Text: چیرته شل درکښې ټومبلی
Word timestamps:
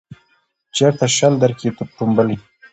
چیرته 0.75 1.05
شل 1.15 1.33
درکښې 1.41 1.69
ټومبلی 1.97 2.37